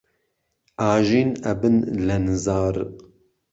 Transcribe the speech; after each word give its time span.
ئاژین 0.81 1.29
ئەبن 1.45 1.75
لە 2.05 2.17
نزار 2.25 2.75